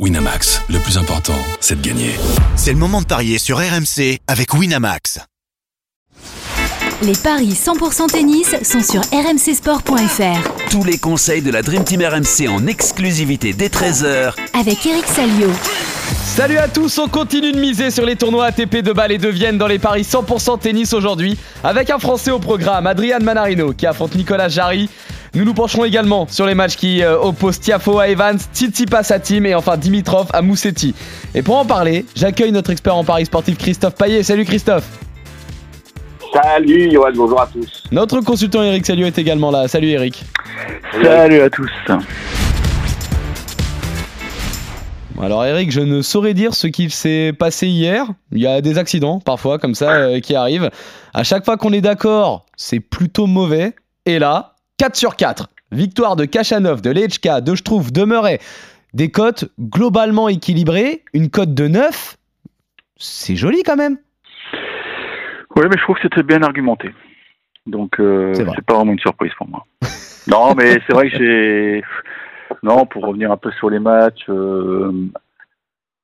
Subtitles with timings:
[0.00, 2.10] Winamax, le plus important, c'est de gagner.
[2.56, 5.20] C'est le moment de parier sur RMC avec Winamax.
[7.02, 10.68] Les paris 100% tennis sont sur rmcsport.fr.
[10.68, 15.50] Tous les conseils de la Dream Team RMC en exclusivité dès 13h Avec Eric Salio.
[16.24, 19.28] Salut à tous, on continue de miser sur les tournois ATP de Bâle et de
[19.28, 23.86] Vienne dans les paris 100% tennis aujourd'hui avec un Français au programme, Adrian Manarino qui
[23.86, 24.90] affronte Nicolas Jarry.
[25.34, 29.18] Nous nous pencherons également sur les matchs qui euh, opposent Tiafo à Evans, Tsitsipas à
[29.18, 30.94] Tim et enfin Dimitrov à Moussetti.
[31.34, 34.22] Et pour en parler, j'accueille notre expert en paris sportif Christophe Paillet.
[34.22, 34.86] Salut Christophe
[36.32, 37.82] Salut Yoann, bonjour à tous.
[37.90, 39.66] Notre consultant Eric Salio est également là.
[39.66, 40.24] Salut Eric.
[41.02, 41.70] Salut à tous.
[45.20, 48.06] Alors Eric, je ne saurais dire ce qu'il s'est passé hier.
[48.30, 50.70] Il y a des accidents parfois comme ça euh, qui arrivent.
[51.12, 53.74] À chaque fois qu'on est d'accord, c'est plutôt mauvais.
[54.06, 54.53] Et là,
[54.84, 55.48] 4 sur 4.
[55.72, 58.38] Victoire de Kachanov, de Lechka, de Schtroumpf, de Murray.
[58.92, 61.02] Des cotes globalement équilibrées.
[61.14, 62.18] Une cote de 9,
[62.98, 63.96] c'est joli quand même.
[65.56, 66.94] Oui, mais je trouve que c'était bien argumenté.
[67.64, 69.64] Donc, euh, C'est pas vraiment une surprise pour moi.
[70.26, 71.82] non, mais c'est vrai que j'ai.
[72.62, 74.92] Non, pour revenir un peu sur les matchs, euh,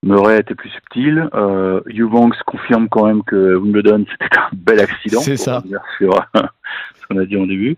[0.03, 1.29] Murray était plus subtil.
[1.35, 5.21] Euh, Eubanks confirme quand même que Wimbledon, c'était un bel accident.
[5.21, 5.63] C'est ça.
[5.99, 7.77] Sur ce qu'on a dit en début.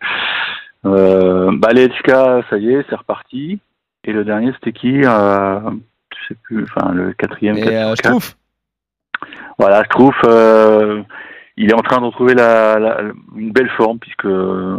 [0.84, 3.60] Euh, Balechka, ça y est, c'est reparti.
[4.04, 5.60] Et le dernier, c'était qui euh,
[6.16, 7.56] Je sais plus, enfin, le quatrième.
[7.56, 8.10] Et 4 euh, sur je 4.
[8.10, 8.34] trouve.
[9.58, 11.02] Voilà, je trouve euh,
[11.56, 13.00] il est en train de retrouver la, la-
[13.36, 14.76] une belle forme puisque euh,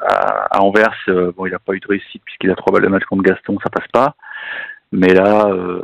[0.00, 2.84] à, à Anvers, euh, bon, il n'a pas eu de réussite puisqu'il a trois balles
[2.84, 4.14] de match contre Gaston, ça passe pas.
[4.92, 5.82] Mais là, euh,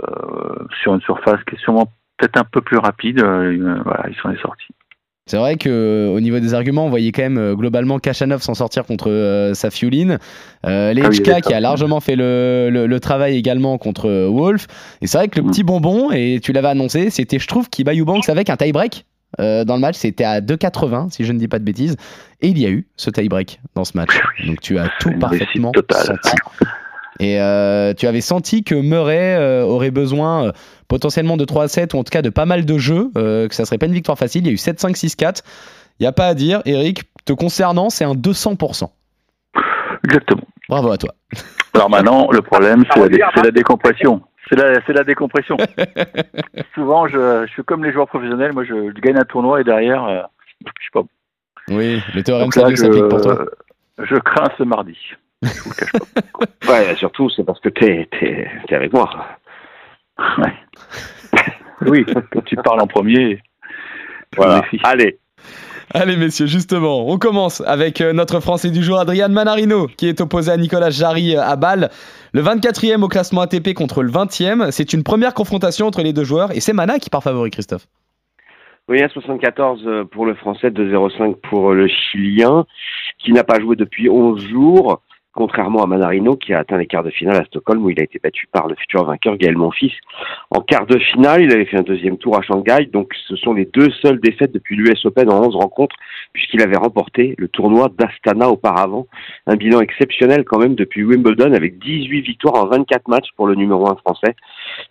[0.83, 4.31] sur une surface qui est sûrement peut-être un peu plus rapide, euh, voilà, il s'en
[4.31, 4.69] est sorti.
[5.29, 8.43] C'est vrai que euh, au niveau des arguments, on voyait quand même euh, globalement Kachanov
[8.43, 10.19] s'en sortir contre euh, Safioline.
[10.67, 14.67] Euh, Ah oui, qui a largement fait le, le- le travail également contre euh, Wolf.
[15.03, 15.51] Et c'est vrai que le Mm.
[15.51, 19.05] petit bonbon, et tu l'avais annoncé, c'était je trouve qui bat Eubanks avec un tie-break.
[19.41, 21.97] euh, dans le match, c'était à 2,80 si je ne dis pas de bêtises.
[22.41, 24.19] Et il y a eu ce tie-break dans ce match.
[24.47, 26.31] Donc tu as tout Une parfaitement senti.
[27.21, 30.53] Et euh, tu avais senti que Murray euh, aurait besoin euh,
[30.87, 33.79] potentiellement de 3-7 ou en tout cas de pas mal de jeux, que ça serait
[33.79, 34.43] pas une victoire facile.
[34.43, 35.43] Il y a eu 7-5, 6-4.
[35.99, 36.63] Il n'y a pas à dire.
[36.65, 38.89] Eric, te concernant, c'est un 200%.
[40.05, 40.43] Exactement.
[40.69, 41.15] Bravo à toi.
[41.75, 44.23] Alors maintenant, le problème, c'est Ça la, décompression.
[44.49, 45.57] C'est la, la décompression.
[46.75, 48.53] Souvent, je, je suis comme les joueurs professionnels.
[48.53, 50.23] Moi, je, je gagne un tournoi et derrière, euh,
[50.65, 51.03] je sais pas.
[51.69, 53.45] Oui, le théorème là, Sadio s'applique pour toi.
[53.99, 54.97] je, je crains ce mardi.
[55.43, 56.73] Je vous le cache pas.
[56.73, 59.09] Ouais, surtout, c'est parce que t'es, t'es, t'es avec moi.
[60.39, 60.53] Ouais.
[61.87, 63.41] Oui, quand tu parles en premier,
[64.37, 64.65] Voilà.
[64.83, 65.17] Allez,
[65.95, 70.21] Allez messieurs, justement, on commence avec euh, notre Français du jour, Adrian Manarino, qui est
[70.21, 71.89] opposé à Nicolas Jarry euh, à Bâle.
[72.33, 74.73] Le 24e au classement ATP contre le 20e.
[74.73, 77.87] C'est une première confrontation entre les deux joueurs et c'est Mana qui part favori, Christophe.
[78.89, 82.67] oui, 1,74 euh, pour le Français, 2,05 pour le Chilien,
[83.19, 85.01] qui n'a pas joué depuis 11 jours,
[85.39, 88.03] contrairement à Manarino, qui a atteint les quarts de finale à Stockholm, où il a
[88.03, 89.95] été battu par le futur vainqueur Gaël Monfils.
[90.51, 93.53] En quart de finale, il avait fait un deuxième tour à Shanghai, donc ce sont
[93.55, 95.95] les deux seules défaites depuis l'US Open en 11 rencontres,
[96.33, 99.07] puisqu'il avait remporté le tournoi d'Astana auparavant.
[99.47, 103.55] Un bilan exceptionnel quand même depuis Wimbledon, avec 18 victoires en 24 matchs pour le
[103.55, 104.35] numéro 1 français,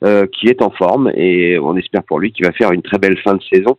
[0.04, 2.98] euh, qui est en forme, et on espère pour lui qu'il va faire une très
[2.98, 3.78] belle fin de saison.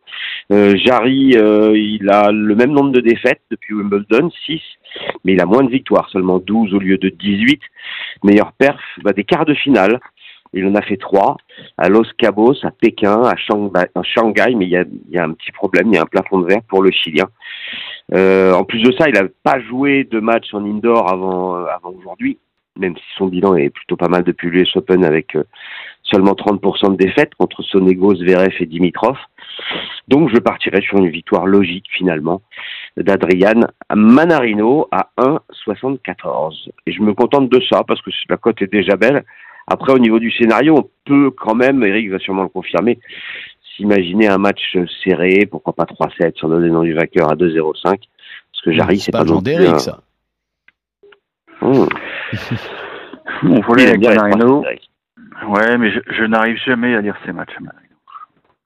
[0.52, 4.60] Euh, Jarry, euh, il a le même nombre de défaites depuis Wimbledon, 6,
[5.24, 7.60] mais il a moins de victoires, seulement 12 au lieu de 18.
[8.24, 10.00] Meilleur perf, bah, des quarts de finale.
[10.54, 11.36] Il en a fait trois
[11.76, 15.94] à Los Cabos, à Pékin, à Shanghai, mais il y, a, un petit problème, il
[15.94, 17.26] y a un plafond de verre pour le Chilien.
[18.14, 21.66] Euh, en plus de ça, il n'a pas joué de match en indoor avant, euh,
[21.66, 22.38] avant aujourd'hui,
[22.78, 25.44] même si son bilan est plutôt pas mal depuis l'US Open avec euh,
[26.10, 29.16] seulement 30% de défaites contre Sonego, Zverev et Dimitrov.
[30.08, 32.40] Donc je partirai sur une victoire logique finalement
[32.96, 36.70] d'Adrian Manarino à 1,74.
[36.86, 39.24] Et je me contente de ça parce que la cote est déjà belle.
[39.66, 42.98] Après, au niveau du scénario, on peut quand même, Eric va sûrement le confirmer,
[43.76, 47.82] s'imaginer un match serré, pourquoi pas 3-7 sans donner le nom du vainqueur à 2-0-5.
[47.82, 48.00] Parce
[48.64, 50.00] que Jarry, c'est pas, non plus d'Eric, un- ça.
[51.60, 51.86] Mmh.
[53.42, 54.64] Mon avec Manarino.
[55.46, 57.56] Ouais, mais je, je n'arrive jamais à lire ces matchs.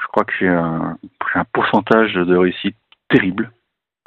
[0.00, 0.96] Je crois que j'ai un,
[1.52, 2.76] pourcentage de réussite
[3.08, 3.50] terrible.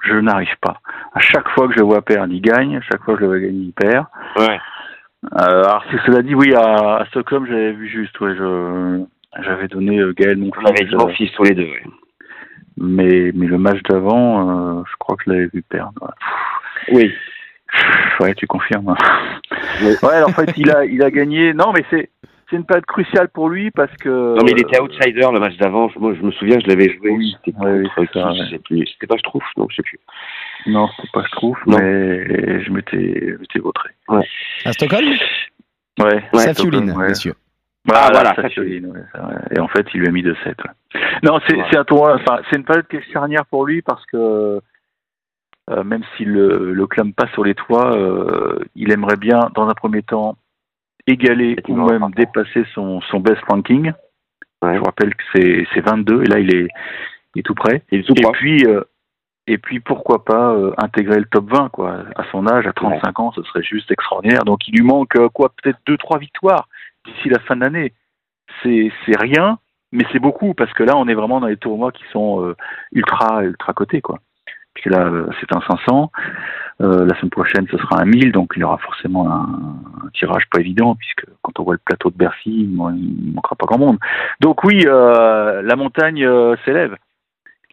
[0.03, 0.79] Je n'arrive pas.
[1.13, 2.77] À chaque fois que je le vois perdre, il gagne.
[2.77, 4.05] À chaque fois que je le vois gagner, il perd.
[4.37, 4.59] Ouais.
[5.33, 8.19] Euh, alors, si cela dit, oui, à, à Stockholm, j'avais vu juste.
[8.19, 9.03] Ouais, je,
[9.41, 11.63] j'avais donné euh, Gaël mon On avait dit mon fils tous les deux.
[11.63, 11.83] ouais.
[12.77, 15.93] mais, mais le match d'avant, euh, je crois que je l'avais vu perdre.
[16.89, 16.93] Ouais.
[16.93, 17.13] Oui.
[18.19, 18.89] Ouais, tu confirmes.
[18.89, 18.95] hein.
[20.03, 21.53] Ouais, en fait, il a, il a gagné.
[21.53, 22.09] Non, mais c'est,
[22.49, 24.35] c'est une période cruciale pour lui parce que.
[24.37, 25.89] Non, mais il était outsider le match d'avant.
[25.97, 27.11] Moi, je me souviens, je l'avais joué.
[27.11, 28.85] Oui, C'était oui, oui, ouais.
[28.87, 29.41] C'était pas, je trouve.
[29.57, 29.99] Non, je sais plus.
[30.67, 31.77] Non, c'est pas je trouve, Non.
[31.79, 33.89] mais je m'étais, vautré.
[34.65, 35.07] À Stockholm
[35.99, 36.23] Ouais.
[36.33, 37.07] Ouais, Safioline, ouais.
[37.09, 37.35] messieurs.
[37.85, 39.35] Voilà, Ah, voilà, Safioline, ouais, ça, ouais.
[39.55, 40.33] Et en fait, il lui a mis 2-7.
[40.45, 41.01] ouais.
[41.23, 41.69] Non, c'est, Voilà.
[41.71, 44.59] c'est un tournoi, enfin, c'est une période qui est charnière pour lui parce que
[45.71, 49.67] euh, même s'il le, le clame pas sur les toits, euh, il aimerait bien, dans
[49.69, 50.35] un premier temps,
[51.07, 52.15] égaler ou même 30.
[52.15, 53.91] dépasser son, son best ranking.
[54.61, 54.73] Ouais.
[54.73, 56.67] Je vous rappelle que c'est, c'est 22 et là, il est,
[57.35, 57.83] il est tout prêt.
[57.91, 58.81] Il est tout Et puis, euh,
[59.47, 62.03] et puis pourquoi pas euh, intégrer le top 20 quoi.
[62.15, 64.43] À son âge, à 35 ans, ce serait juste extraordinaire.
[64.43, 66.67] Donc il lui manque euh, quoi, peut-être deux trois victoires
[67.05, 67.93] d'ici la fin de l'année.
[68.63, 69.59] C'est c'est rien,
[69.91, 72.55] mais c'est beaucoup parce que là on est vraiment dans les tournois qui sont euh,
[72.91, 74.19] ultra ultra cotés quoi.
[74.73, 76.11] Puis là euh, c'est un 500.
[76.81, 80.09] Euh, la semaine prochaine ce sera un 1000, donc il y aura forcément un, un
[80.09, 83.65] tirage pas évident puisque quand on voit le plateau de Bercy, il ne manquera pas
[83.65, 83.97] grand monde.
[84.39, 86.95] Donc oui, euh, la montagne euh, s'élève.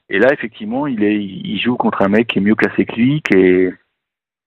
[0.08, 2.94] Et là, effectivement, il, est, il joue contre un mec qui est mieux classé que
[2.94, 3.73] lui, qui est,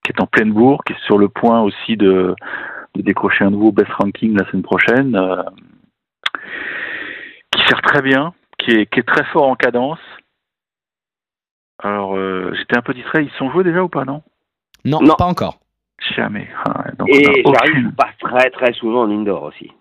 [0.03, 2.35] qui est en pleine bourre, qui est sur le point aussi de,
[2.93, 5.41] de décrocher un nouveau best ranking la semaine prochaine, euh,
[7.51, 9.99] qui sert très bien, qui est, qui est très fort en cadence.
[11.79, 13.23] Alors, euh, j'étais un peu distrait.
[13.23, 14.21] Ils se sont joués déjà ou pas, non?
[14.85, 15.15] Non, Non.
[15.17, 15.59] pas encore.
[16.15, 16.47] Jamais.
[16.65, 17.45] Ah ouais, donc Et j'arrive
[17.87, 19.71] aucune- pas très très souvent en indoor aussi.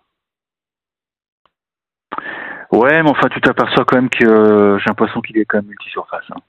[2.72, 5.66] Ouais, mais enfin, tu t'aperçois quand même que euh, j'ai l'impression qu'il est quand même
[5.66, 6.24] multi-surface.
[6.30, 6.40] hein.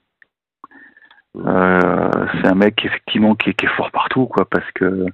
[1.46, 2.10] Euh,
[2.42, 5.06] c'est un mec effectivement qui est, qui est fort partout, quoi, parce que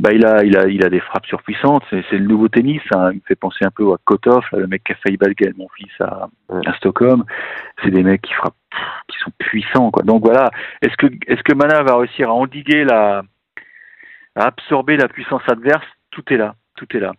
[0.00, 1.84] bah il a il a il a des frappes surpuissantes.
[1.90, 2.80] C'est, le nouveau tennis.
[2.94, 3.10] hein.
[3.12, 5.68] Il me fait penser un peu à Kotov, le mec qui a failli Gaël mon
[5.76, 6.28] fils à,
[6.66, 7.24] à Stockholm.
[7.82, 8.54] C'est des mecs qui frappent,
[9.08, 10.02] qui sont puissants, quoi.
[10.02, 10.50] Donc voilà.
[10.82, 13.22] Est-ce que est-ce que Mana va réussir à endiguer la,
[14.36, 17.12] à absorber la puissance adverse Tout est là, tout est là.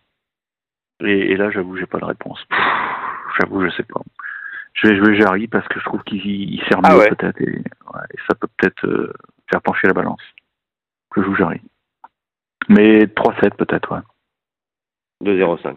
[1.00, 2.42] Et, et là, j'avoue, j'ai pas de réponse.
[3.38, 4.00] J'avoue, je sais pas.
[4.74, 7.08] Je vais jouer Jarry parce que je trouve qu'il il sert mieux Ah ouais.
[7.10, 9.12] peut-être et, ouais, et ça peut peut-être euh,
[9.50, 10.20] faire pencher la balance.
[11.10, 11.60] Que je joue Jarry.
[12.68, 14.00] Mais 3-7 peut-être, ouais.
[15.24, 15.76] 2-0-5.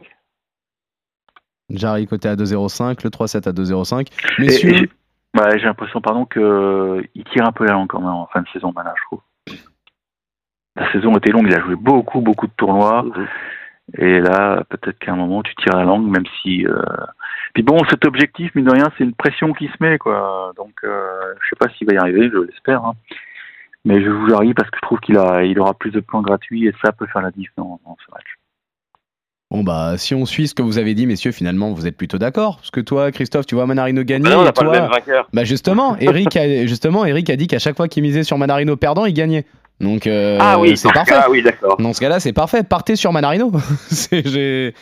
[1.69, 4.07] Jarry côté à 2,05, le 3-7 à 2,05.
[4.39, 4.89] Et- Messieurs, et j'ai
[5.39, 8.41] ouais, j'ai l'impression, pardon, que il tire un peu la langue quand même en fin
[8.41, 9.21] de saison, Mana, je trouve.
[10.79, 13.03] La saison était longue, il a joué beaucoup, beaucoup de tournois.
[13.03, 13.27] Mhm.
[13.97, 16.65] Et là, peut-être qu'à un moment, tu tires la langue, même si.
[16.65, 16.81] euh,
[17.53, 20.53] Puis bon, cet objectif, mine de rien, c'est une pression qui se met, quoi.
[20.57, 21.07] Donc, euh,
[21.41, 22.85] je sais pas s'il va y arriver, je l'espère.
[22.85, 22.93] hein.
[23.85, 26.21] Mais je joue Jarry parce que je trouve qu'il a, il aura plus de points
[26.21, 28.25] gratuits et ça peut faire la diff dans, ce match.
[29.49, 32.17] bon bah si on suit ce que vous avez dit, messieurs, finalement vous êtes plutôt
[32.17, 32.57] d'accord.
[32.57, 34.25] Parce que toi, Christophe, tu vois Manarino gagner.
[34.25, 35.29] Bah non, on et n'a pas le toi- même vainqueur.
[35.33, 38.75] Bah justement, Eric a, justement, Eric a dit qu'à chaque fois qu'il misait sur Manarino
[38.75, 39.45] perdant, il gagnait.
[39.79, 41.11] Donc euh, ah oui, c'est parfait.
[41.11, 41.77] cas, oui, d'accord.
[41.77, 42.63] Dans ce cas-là, c'est parfait.
[42.63, 43.51] Partez sur Manarino.
[43.89, 44.73] C'est- J'ai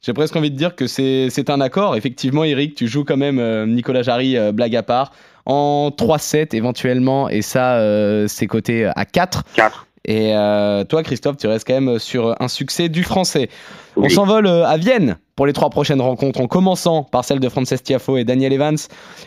[0.00, 1.96] j'ai presque envie de dire que c'est c'est un accord.
[1.96, 5.10] Effectivement, Eric, tu joues quand même euh, Nicolas Jarry, euh, blague à part,
[5.44, 7.28] en 3-7 éventuellement.
[7.28, 9.42] Et ça, euh, c'est coté à 4.
[9.54, 9.87] 4.
[10.08, 13.50] Et euh, toi, Christophe, tu restes quand même sur un succès du français.
[13.94, 17.48] On s'envole euh, à Vienne pour les trois prochaines rencontres, en commençant par celle de
[17.50, 18.78] Frances Tiafo et Daniel Evans,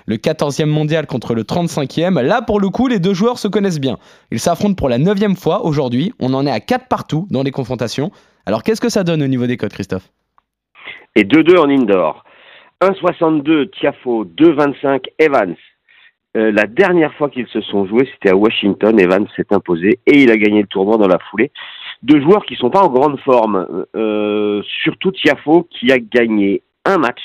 [0.07, 2.19] le 14e mondial contre le 35e.
[2.19, 4.00] Là, pour le coup, les deux joueurs se connaissent bien.
[4.31, 6.13] Ils s'affrontent pour la 9e fois aujourd'hui.
[6.19, 8.10] On en est à 4 partout dans les confrontations.
[8.48, 10.10] Alors, qu'est-ce que ça donne au niveau des codes, Christophe?
[11.16, 12.24] Et 2-2 en indoor.
[12.81, 15.56] 1,62 Tiafo, 2,25 Evans.
[16.38, 18.98] Euh, la dernière fois qu'ils se sont joués, c'était à Washington.
[19.00, 21.52] Evans s'est imposé et il a gagné le tournoi dans la foulée.
[22.04, 23.86] Deux joueurs qui sont pas en grande forme.
[23.96, 27.22] Euh, surtout Tiafo qui a gagné un match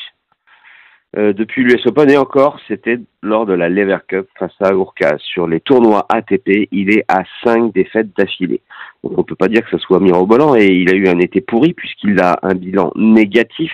[1.17, 5.17] euh, depuis l'US Open et encore, c'était lors de la Lever Cup face à Urca.
[5.19, 8.61] Sur les tournois ATP, il est à 5 défaites d'affilée.
[9.03, 11.41] Donc on peut pas dire que ce soit mirobolant et il a eu un été
[11.41, 13.73] pourri puisqu'il a un bilan négatif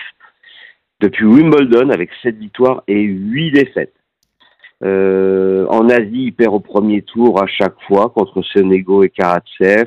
[1.01, 3.93] depuis Wimbledon avec 7 victoires et 8 défaites.
[4.83, 9.85] Euh, en Asie, il perd au premier tour à chaque fois contre Senego et Karatsev.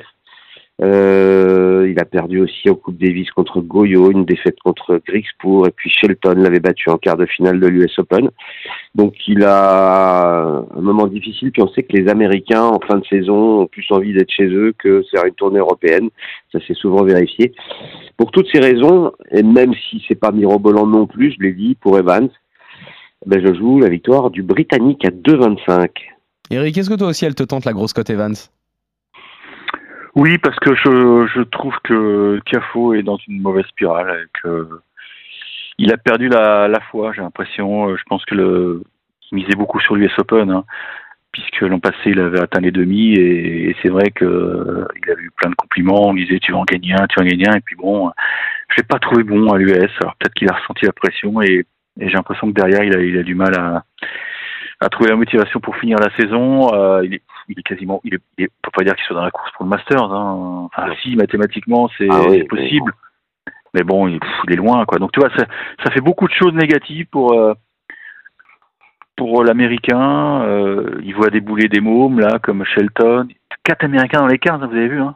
[0.79, 5.71] Euh, il a perdu aussi au Coupe Davis contre Goyo, une défaite contre Grigspur et
[5.71, 8.29] puis Shelton l'avait battu en quart de finale de l'US Open.
[8.93, 13.05] Donc il a un moment difficile puis on sait que les Américains en fin de
[13.07, 16.09] saison ont plus envie d'être chez eux que faire une tournée européenne.
[16.51, 17.53] Ça s'est souvent vérifié.
[18.15, 21.75] Pour toutes ces raisons, et même si c'est pas mirobolant non plus, je l'ai dit,
[21.81, 22.29] pour Evans,
[23.25, 25.89] ben je joue la victoire du Britannique à 2,25.
[26.49, 28.35] Eric, est-ce que toi aussi, elle te tente la grosse cote Evans?
[30.15, 34.67] Oui, parce que je, je trouve que Tiafo est dans une mauvaise spirale et que
[35.77, 37.95] il a perdu la, la foi, j'ai l'impression.
[37.95, 38.81] Je pense que le,
[39.31, 40.63] il misait beaucoup sur l'US Open, hein,
[41.31, 45.11] puisque l'an passé il avait atteint les demi et, et c'est vrai que euh, il
[45.11, 46.07] a eu plein de compliments.
[46.07, 48.09] On disait tu vas en gagner un, tu vas en gagner un, et puis bon,
[48.69, 49.91] je l'ai pas trouvé bon à l'US.
[50.01, 51.65] Alors peut-être qu'il a ressenti la pression et,
[51.99, 53.83] et j'ai l'impression que derrière il a, il a du mal à,
[54.79, 56.73] à trouver la motivation pour finir la saison.
[56.73, 59.05] Euh, il, est, il est quasiment, il est, il est- on peut pas dire qu'il
[59.05, 60.11] soit dans la course pour le Masters.
[60.11, 60.67] Hein.
[60.73, 62.91] Enfin, si mathématiquement c'est Ah oui, possible,
[63.73, 64.99] mais bon, il, pff, il est loin quoi.
[64.99, 65.45] Donc tu vois, ça,
[65.83, 67.33] ça fait beaucoup de choses négatives pour.
[67.33, 67.53] euh,
[69.15, 73.27] pour l'américain, euh, il voit débouler des mômes là, comme Shelton.
[73.63, 75.15] Quatre américains dans les 15, hein, vous avez vu, hein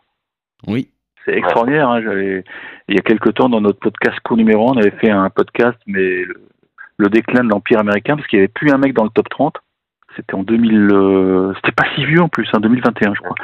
[0.68, 0.90] Oui.
[1.24, 1.88] c'est extraordinaire.
[1.90, 5.12] Hein, il y a quelque temps, dans notre podcast court numéro 1, on avait fait
[5.12, 6.42] un podcast, mais le,
[7.02, 9.28] le déclin de l'Empire américain, parce qu'il n'y avait plus un mec dans le top
[9.30, 9.56] 30.
[10.16, 13.36] C'était en 2000, euh, c'était pas si vieux en plus, en 2021, je crois.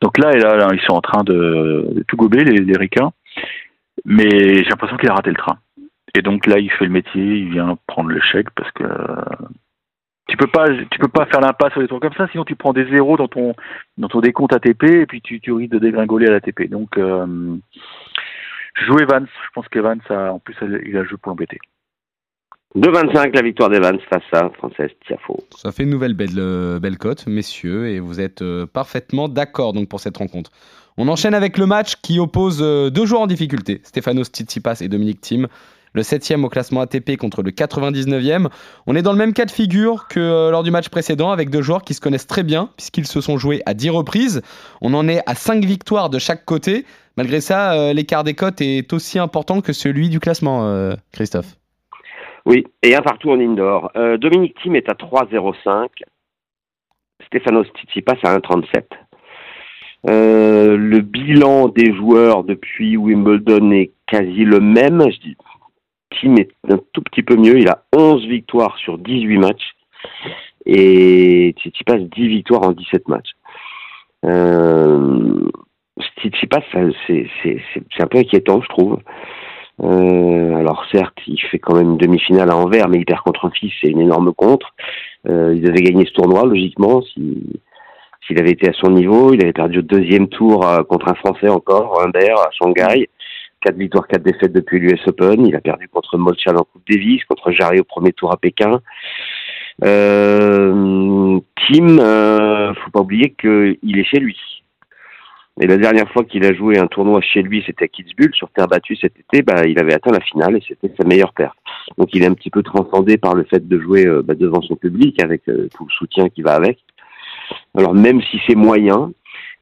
[0.00, 2.90] Donc là, et là, ils sont en train de, tout gober, les, les.
[4.04, 5.58] Mais j'ai l'impression qu'il a raté le train.
[6.14, 9.46] Et donc là, il fait le métier, il vient prendre le chèque parce que euh,
[10.28, 12.56] tu peux pas, tu peux pas faire l'impasse sur des trucs comme ça, sinon tu
[12.56, 13.54] prends des zéros dans ton
[13.98, 16.68] dans ton décompte ATP et puis tu, tu risques de dégringoler à l'ATP.
[16.68, 17.56] Donc euh,
[18.74, 19.26] je joue Evans.
[19.26, 21.58] Je pense qu'Evans en plus, il a le jeu pour l'embêter.
[22.76, 25.42] 2,25 la victoire d'Evans face à Française Tiafo.
[25.56, 29.72] Ça fait une nouvelle belle, euh, belle cote, messieurs, et vous êtes euh, parfaitement d'accord
[29.72, 30.52] donc pour cette rencontre.
[30.96, 34.88] On enchaîne avec le match qui oppose euh, deux joueurs en difficulté, Stefanos Tsitsipas et
[34.88, 35.48] Dominique Thiem.
[35.94, 38.46] Le 7e au classement ATP contre le 99e.
[38.86, 41.62] On est dans le même cas de figure que lors du match précédent avec deux
[41.62, 44.42] joueurs qui se connaissent très bien puisqu'ils se sont joués à 10 reprises.
[44.80, 46.86] On en est à 5 victoires de chaque côté.
[47.16, 51.56] Malgré ça, l'écart des cotes est aussi important que celui du classement, Christophe.
[52.50, 53.92] Oui, et un partout en indoor.
[53.94, 55.88] Euh, Dominique Thiem est à 3,05.
[57.24, 58.86] Stefanos Tsitsipas à 1,37.
[60.08, 65.00] Euh, le bilan des joueurs depuis Wimbledon est quasi le même.
[65.12, 65.36] Je dis,
[66.40, 67.56] est un tout petit peu mieux.
[67.56, 69.76] Il a 11 victoires sur 18 matchs.
[70.66, 73.30] Et Tsitsipas 10 victoires en 17 matchs.
[74.26, 75.48] Euh,
[76.18, 78.98] Tsitsipas, c'est un peu inquiétant, je trouve.
[79.82, 83.46] Euh, alors certes, il fait quand même une demi-finale à Anvers, mais il perd contre
[83.46, 84.74] un fils, c'est une énorme contre.
[85.28, 87.60] Euh, il devait gagner ce tournoi, logiquement, si-
[88.26, 89.32] s'il avait été à son niveau.
[89.32, 93.08] Il avait perdu au deuxième tour euh, contre un Français encore, Humbert, à Shanghai.
[93.62, 95.46] Quatre victoires, quatre défaites depuis l'US Open.
[95.46, 98.80] Il a perdu contre Molchal en Coupe Davis, contre Jarry au premier tour à Pékin.
[99.84, 104.59] Euh, Tim, euh, faut pas oublier qu'il est chez lui.
[105.60, 108.48] Et la dernière fois qu'il a joué un tournoi chez lui, c'était à Kitzbühel, sur
[108.50, 111.56] terre battue cet été, bah, il avait atteint la finale et c'était sa meilleure perte.
[111.98, 114.62] Donc il est un petit peu transcendé par le fait de jouer euh, bah, devant
[114.62, 116.78] son public avec euh, tout le soutien qui va avec.
[117.76, 119.12] Alors même si c'est moyen,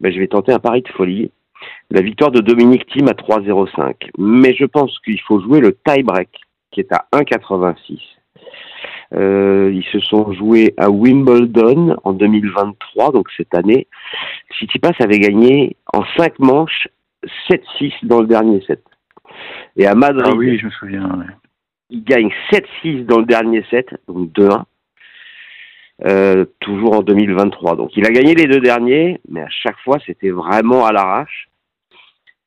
[0.00, 1.30] bah, je vais tenter un pari de folie.
[1.90, 4.11] La victoire de Dominique Thiem à 3,05.
[4.18, 6.28] Mais je pense qu'il faut jouer le tie-break
[6.71, 7.99] qui est à 1,86.
[9.15, 13.87] Euh, ils se sont joués à Wimbledon en 2023, donc cette année.
[14.53, 16.88] Tsitsipas avait gagné en 5 manches
[17.50, 18.83] 7-6 dans le dernier set.
[19.77, 21.09] Et à Madrid, Ah oui, je me souviens.
[21.19, 21.27] ouais.
[21.91, 24.65] il gagne 7-6 dans le dernier set, donc 2-1.
[26.07, 27.75] Euh, toujours en 2023.
[27.77, 31.49] Donc il a gagné les deux derniers, mais à chaque fois c'était vraiment à l'arrache.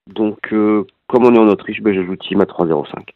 [0.07, 3.09] Donc euh, comme on est en Autriche, ben, je joue Team à 3-0-5.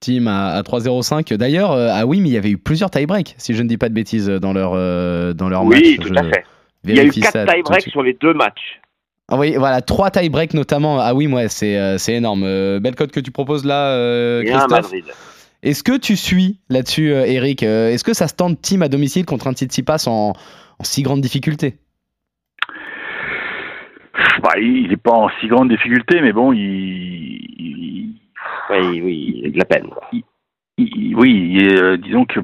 [0.00, 1.34] Team à, à 3-0-5.
[1.34, 3.88] D'ailleurs, euh, à Wim, il y avait eu plusieurs tie-breaks, si je ne dis pas
[3.88, 5.80] de bêtises, dans leur, euh, dans leur match.
[5.82, 6.44] Oui, tout Je à fait.
[6.84, 8.80] Il y a eu vérifie 4 ça tout de tie-breaks sur les deux matchs.
[9.28, 10.98] Ah oui, voilà, trois tie-breaks notamment.
[10.98, 12.42] Ah oui, ouais, c'est euh, c'est énorme.
[12.44, 14.92] Euh, belle cote que tu proposes là, euh, Christophe.
[15.62, 18.88] Est-ce que tu suis là-dessus, euh, Eric Euh, Est-ce que ça se tente team à
[18.88, 20.32] domicile contre un Tsitsipas en,
[20.78, 21.76] en si grande difficulté?
[24.42, 28.14] Bah, il n'est pas en si grande difficulté, mais bon, il, il-
[28.70, 29.88] Oui, oui, il a de la peine.
[29.88, 30.08] quoi.
[30.12, 32.40] il- oui, il euh, disons que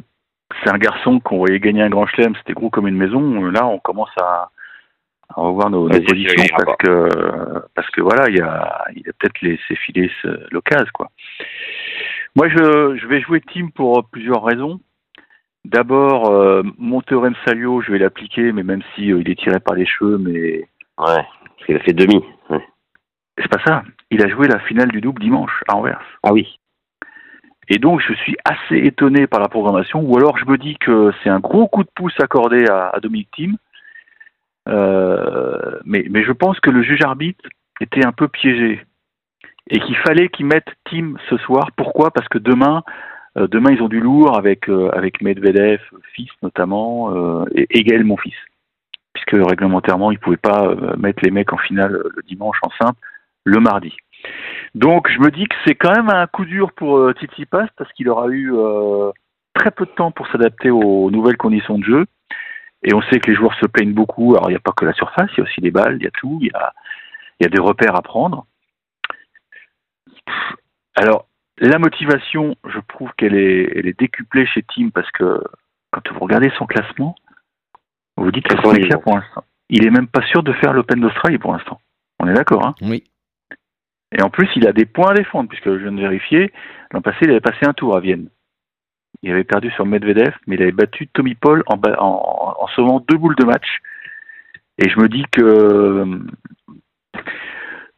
[0.63, 3.45] c'est un garçon qu'on voyait gagner un grand chelem, c'était gros comme une maison.
[3.47, 4.51] Là, on commence à,
[5.29, 7.09] à revoir nos, positions parce que
[7.75, 10.11] parce que voilà, il y a, il a peut-être laissé filer
[10.51, 11.11] l'occasion, quoi.
[12.37, 14.79] Moi, je, je vais jouer team pour plusieurs raisons.
[15.65, 19.59] D'abord, euh, mon théorème Salio, je vais l'appliquer, mais même si euh, il est tiré
[19.59, 22.23] par les cheveux, mais Ouais, parce qu'il a fait demi.
[22.51, 22.65] Ouais.
[23.39, 23.83] C'est pas ça.
[24.11, 26.01] Il a joué la finale du double dimanche à Anvers.
[26.23, 26.59] Ah oui.
[27.69, 31.13] Et donc, je suis assez étonné par la programmation, ou alors je me dis que
[31.23, 33.57] c'est un gros coup de pouce accordé à, à Dominique Thiem.
[34.69, 37.45] Euh, mais, mais je pense que le juge arbitre
[37.81, 38.85] était un peu piégé
[39.69, 41.71] et qu'il fallait qu'il mette Thiem ce soir.
[41.77, 42.11] Pourquoi?
[42.13, 42.83] Parce que demain,
[43.37, 45.81] euh, demain ils ont du lourd avec euh, avec Medvedev,
[46.15, 48.37] fils notamment, euh, et, et Gaël, mon fils,
[49.13, 53.01] puisque réglementairement ils pouvaient pas mettre les mecs en finale le dimanche en simple
[53.47, 53.97] le mardi.
[54.75, 57.91] Donc je me dis que c'est quand même un coup dur pour euh, Tsitsipas parce
[57.93, 59.11] qu'il aura eu euh,
[59.55, 62.07] très peu de temps pour s'adapter aux nouvelles conditions de jeu.
[62.83, 64.35] Et on sait que les joueurs se plaignent beaucoup.
[64.37, 66.05] Alors il n'y a pas que la surface, il y a aussi les balles, il
[66.05, 66.75] y a tout, il y a,
[67.41, 68.47] il y a des repères à prendre.
[70.97, 71.27] Alors,
[71.59, 75.43] la motivation, je trouve qu'elle est, elle est décuplée chez Tim parce que
[75.93, 77.15] quand vous regardez son classement,
[78.17, 78.73] vous vous dites que pour
[79.15, 81.81] l'instant, il est même pas sûr de faire l'Open d'Australie pour l'instant.
[82.19, 82.75] On est d'accord, hein?
[82.81, 83.05] Oui.
[84.13, 86.53] Et en plus, il a des points à défendre, puisque je viens de vérifier,
[86.93, 88.29] l'an passé, il avait passé un tour à Vienne.
[89.23, 93.37] Il avait perdu sur Medvedev, mais il avait battu Tommy Paul en, sauvant deux boules
[93.37, 93.81] de match.
[94.79, 96.05] Et je me dis que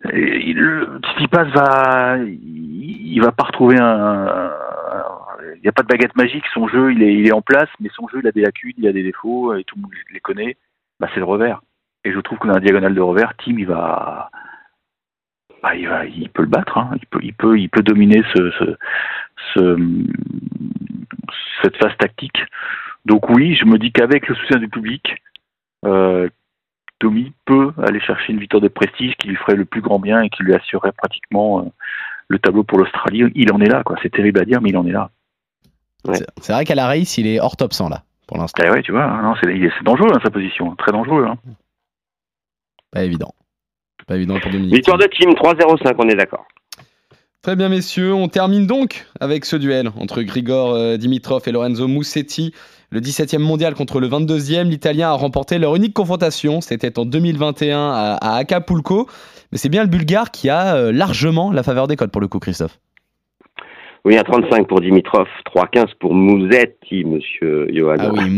[0.05, 4.53] Tsitsipas va, il, va pas retrouver un, un-
[5.57, 6.45] il n'y a pas de baguette magique.
[6.55, 8.75] Son jeu, il est, il est en place, mais son jeu, il a des lacunes,
[8.79, 10.57] il a des défauts, et tout le monde les connaît.
[11.01, 11.63] Bah, c'est le revers.
[12.05, 14.31] Et je trouve que dans la diagonale de revers, Tim, il va,
[15.63, 16.79] ah, il, va, il peut le battre.
[16.79, 16.91] hein.
[16.97, 18.77] Il peut, il peut, il peut dominer ce, ce,
[19.55, 20.05] ce-
[21.63, 22.39] cette phase tactique.
[23.05, 25.17] Donc oui, je me dis qu'avec le soutien du public,
[25.85, 26.29] euh,
[26.99, 30.21] Tommy peut aller chercher une victoire de prestige qui lui ferait le plus grand bien
[30.23, 31.69] et qui lui assurerait pratiquement euh,
[32.29, 33.25] le tableau pour l'Australie.
[33.35, 33.97] Il en est là, quoi.
[34.03, 35.11] C'est terrible à dire, mais il en est là.
[36.05, 38.63] C'est- C'est vrai qu'à la race, il est hors top 100 là, pour l'instant.
[38.67, 41.27] Eh ouais, tu vois, hein, c'est dangereux hein, sa position, très dangereux.
[41.27, 41.37] Hein.
[42.93, 43.35] Pas évident.
[44.09, 44.75] Pas évident pour Dominique.
[44.75, 46.47] Victoire de Team 3-0-5, on est d'accord.
[47.43, 48.15] Très bien, messieurs.
[48.15, 52.53] On termine donc avec ce duel entre Grigor euh, Dimitrov et Lorenzo Musetti.
[52.91, 56.63] Le 17e mondial contre le 22e, l'Italien a remporté leur unique confrontation.
[56.63, 59.07] C'était en 2021 à, Acapulco.
[59.53, 62.29] Mais c'est bien le Bulgare qui a euh, largement la faveur des codes pour le
[62.29, 62.79] coup, Christophe.
[64.05, 67.97] Oui, à 35 pour Dimitrov, 3-15 pour Mouzetti, monsieur Johan.
[67.99, 68.31] Ah oui,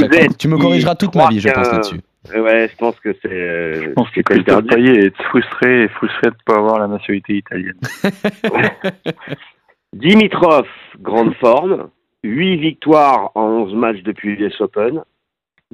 [0.00, 0.34] fois.
[0.36, 1.72] Tu me corrigeras toute ma vie, je pense, 3-15.
[1.72, 2.00] là-dessus.
[2.34, 3.28] Ouais, je pense que c'est.
[3.32, 4.66] euh, Je pense que Christophe.
[4.66, 7.78] Payet est frustré, frustré de ne pas avoir la nationalité italienne.
[9.92, 10.66] Dimitrov,
[11.00, 11.90] grande forme.
[12.24, 15.02] 8 victoires en 11 matchs depuis l'US Open.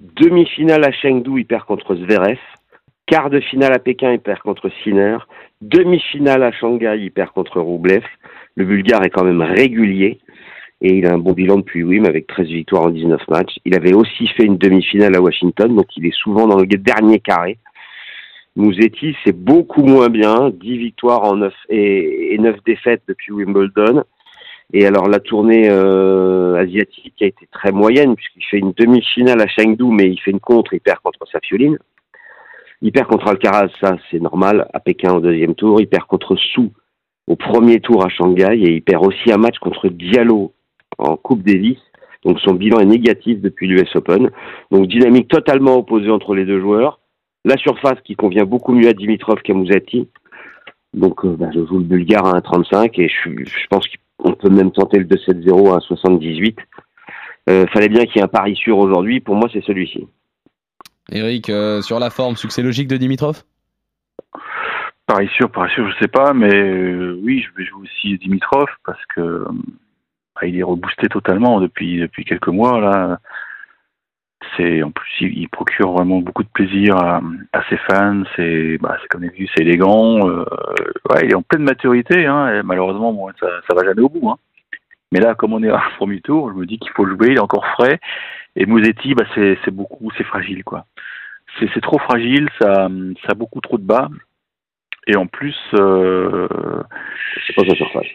[0.01, 2.39] Demi-finale à Chengdu, il perd contre Zverev.
[3.07, 5.19] Quart de finale à Pékin, il perd contre Sinner.
[5.61, 8.05] Demi-finale à Shanghai, il perd contre Roublev.
[8.55, 10.21] Le Bulgare est quand même régulier.
[10.81, 13.57] Et il a un bon bilan depuis Wim avec 13 victoires en 19 matchs.
[13.65, 17.19] Il avait aussi fait une demi-finale à Washington, donc il est souvent dans le dernier
[17.19, 17.59] carré.
[18.55, 20.51] Mouzetti, c'est beaucoup moins bien.
[20.51, 24.05] 10 victoires en 9 et, et 9 défaites depuis Wimbledon.
[24.73, 29.47] Et alors la tournée euh, asiatique a été très moyenne puisqu'il fait une demi-finale à
[29.47, 31.79] Chengdu, mais il fait une contre, il perd contre Safioline.
[32.83, 35.81] Il perd contre Alcaraz, ça c'est normal, à Pékin au deuxième tour.
[35.81, 36.69] Il perd contre Su
[37.27, 40.53] au premier tour à Shanghai et il perd aussi un match contre Diallo
[40.99, 41.79] en Coupe Davis.
[42.25, 44.31] Donc son bilan est négatif depuis l'US Open.
[44.71, 47.01] Donc dynamique totalement opposée entre les deux joueurs.
[47.45, 50.09] La surface qui convient beaucoup mieux à Dimitrov qu'à Mousati.
[50.95, 53.87] Donc euh, bah, je joue le Bulgare à 1,35 et je, pense
[54.19, 56.57] qu'on peut même tenter le 2-7-0 à 1,78.
[57.49, 59.21] Euh, fallait bien qu'il y ait un pari sûr aujourd'hui.
[59.21, 60.07] Pour moi, c'est celui-ci.
[61.11, 63.43] Eric, euh, sur la forme, succès logique de Dimitrov?
[65.07, 68.69] Pareil sûr, pareil sûr, je sais pas, mais euh, oui, je vais jouer aussi Dimitrov
[68.85, 69.49] parce que euh,
[70.41, 73.19] bah, il est reboosté totalement depuis depuis quelques mois là.
[74.57, 77.21] C'est en plus il, procure vraiment beaucoup de plaisir à,
[77.69, 78.23] ses fans.
[78.37, 80.29] C'est bah, c'est comme c'est élégant.
[80.29, 80.45] euh,
[81.23, 82.27] il est en pleine maturité.
[82.27, 84.31] Hein, malheureusement, ça ça va jamais au bout.
[84.31, 84.37] Hein.
[85.13, 87.29] Mais là, comme on est à premier tour, je me dis qu'il faut jouer.
[87.29, 87.99] Il est encore frais.
[88.57, 90.87] Et Musetti, bah, c'est c'est beaucoup, c'est fragile quoi.
[91.59, 92.49] C'est trop fragile.
[92.61, 92.89] Ça
[93.23, 94.09] ça a beaucoup trop de bas.
[95.09, 96.47] Et en plus, euh,
[97.47, 98.07] C'est pas sa surface.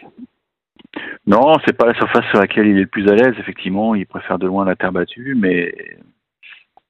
[1.26, 3.34] Non, c'est pas la surface sur laquelle il est le plus à l'aise.
[3.38, 5.74] Effectivement, il préfère de loin la terre battue, mais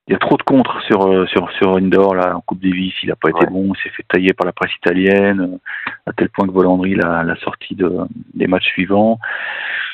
[0.06, 2.92] il y a trop de contres sur euh, sur sur indoor là en Coupe Davis.
[3.02, 3.50] Il a pas été Ouais.
[3.50, 3.72] bon.
[3.74, 5.58] Il s'est fait tailler par la presse italienne euh,
[6.06, 7.90] à tel point que Volandry l'a l'a sorti de
[8.34, 9.18] des matchs suivants.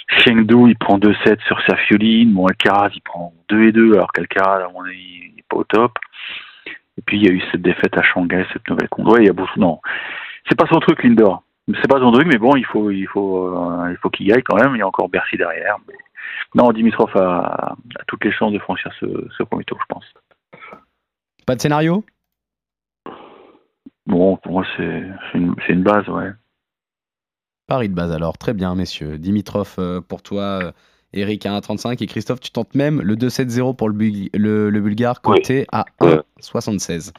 [0.09, 2.33] Chengdu, il prend 2-7 sur Safioline.
[2.33, 5.59] Bon, Alcaraz, il prend 2 et 2, alors qu'Alcaraz, à mon avis, il n'est pas
[5.59, 5.93] au top.
[6.99, 9.13] Et puis, il y a eu cette défaite à Shanghai, cette nouvelle contre.
[9.13, 9.61] Ouais, il y a beaucoup.
[9.61, 9.81] Non,
[10.49, 11.45] c'est pas son truc, l'indoor.
[11.69, 14.33] C'est pas son truc, mais bon, il faut, il faut, euh, il faut qu'il y
[14.33, 14.75] aille quand même.
[14.75, 15.77] Il y a encore Bercy derrière.
[15.87, 15.95] Mais...
[16.55, 20.05] Non, Dimitrov a, a toutes les chances de franchir ce, ce premier tour, je pense.
[21.47, 22.05] Pas de scénario?
[24.07, 25.03] Bon, pour moi, c'est
[25.35, 26.31] une, base, ouais.
[27.69, 29.19] Paris de base alors, très bien messieurs.
[29.19, 30.73] Dimitrov euh, pour toi, euh,
[31.13, 34.81] Eric à 1,35 et Christophe, tu tentes même le 2-7-0 pour le, Bul- le, le
[34.81, 36.21] Bulgare côté à Ouais.
[36.41, 37.13] 1,76.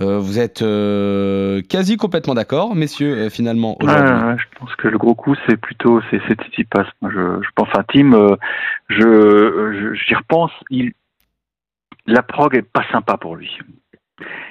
[0.00, 4.14] Euh, vous êtes euh, quasi complètement d'accord, messieurs, euh, finalement, Ouais, aujourd'hui.
[4.14, 6.86] ouais, je pense que le gros coup, c'est plutôt c'est Tsitsipas.
[7.02, 8.36] Moi, je, je pense, enfin, Tim,
[8.88, 10.52] je j'y repense.
[10.70, 10.92] Il,
[12.06, 13.58] la prog est pas sympa pour lui,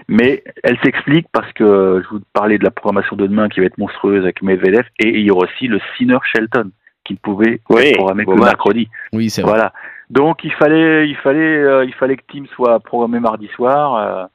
[0.07, 3.65] mais elle s'explique parce que je vous parlais de la programmation de demain qui va
[3.65, 6.71] être monstrueuse avec Medvedev et il y aura aussi le Sinner Shelton
[7.03, 8.87] qui ne pouvait Oui, programmé que mercredi.
[9.11, 9.51] Oui, c'est vrai.
[9.51, 9.73] Voilà.
[10.09, 13.95] Donc il fallait, il fallait, euh, il fallait que Tim soit programmé mardi soir.
[13.95, 14.25] euh,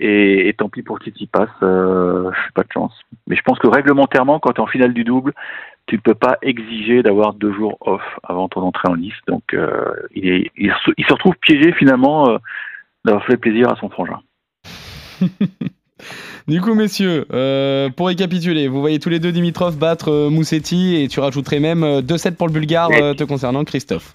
[0.00, 2.98] Et, et tant pis pour Tsitsipas, euh, pas de chance.
[3.26, 5.34] Mais je pense que réglementairement, quand tu es en finale du double,
[5.86, 9.20] tu ne peux pas exiger d'avoir deux jours off avant ton entrée en liste.
[9.26, 12.38] Donc euh, il, est, il, se, il, se, retrouve piégé finalement euh,
[13.04, 14.20] d'avoir fait plaisir à son frangin.
[16.48, 20.96] Du coup, messieurs, euh, pour récapituler, vous voyez tous les deux Dimitrov battre euh, Moussetti
[20.96, 24.12] et tu rajouterais même 2-7 pour le Bulgare euh, te concernant, Christophe.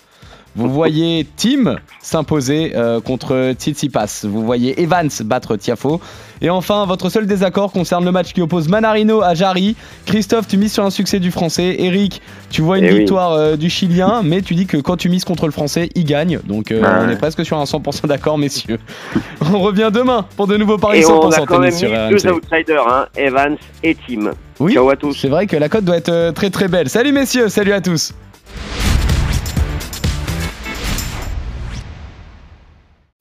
[0.55, 4.21] Vous voyez Tim s'imposer euh, contre Tsitsipas.
[4.23, 5.99] Vous voyez Evans battre Tiafo.
[6.41, 9.75] Et enfin, votre seul désaccord concerne le match qui oppose Manarino à Jarry.
[10.05, 11.75] Christophe, tu mises sur un succès du Français.
[11.79, 12.99] Eric, tu vois une Eh oui.
[12.99, 16.05] victoire euh, du Chilien, mais tu dis que quand tu mises contre le Français, il
[16.05, 16.39] gagne.
[16.45, 18.79] Donc euh, on est presque sur un 100% d'accord, messieurs.
[19.53, 21.89] on revient demain pour de nouveaux paris Et on 100% a quand même tennis sur
[21.89, 22.11] mis RMC.
[22.11, 24.31] deux outsiders, hein, Evans et Tim.
[24.59, 25.13] Oui, Ciao à tous.
[25.19, 26.89] c'est vrai que la cote doit être euh, très très belle.
[26.89, 28.13] Salut messieurs, salut à tous.